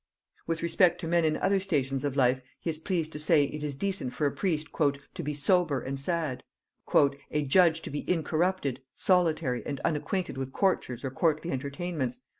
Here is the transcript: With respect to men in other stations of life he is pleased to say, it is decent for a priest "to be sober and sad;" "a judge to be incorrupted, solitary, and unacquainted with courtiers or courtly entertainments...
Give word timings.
With 0.47 0.63
respect 0.63 0.99
to 1.01 1.07
men 1.07 1.23
in 1.25 1.37
other 1.37 1.59
stations 1.59 2.03
of 2.03 2.15
life 2.15 2.41
he 2.59 2.71
is 2.71 2.79
pleased 2.79 3.11
to 3.11 3.19
say, 3.19 3.43
it 3.43 3.63
is 3.63 3.75
decent 3.75 4.13
for 4.13 4.25
a 4.25 4.31
priest 4.31 4.69
"to 4.79 5.21
be 5.23 5.35
sober 5.35 5.79
and 5.79 5.99
sad;" 5.99 6.41
"a 7.29 7.43
judge 7.45 7.83
to 7.83 7.91
be 7.91 8.09
incorrupted, 8.09 8.81
solitary, 8.95 9.61
and 9.63 9.79
unacquainted 9.81 10.39
with 10.39 10.53
courtiers 10.53 11.03
or 11.05 11.11
courtly 11.11 11.51
entertainments... 11.51 12.21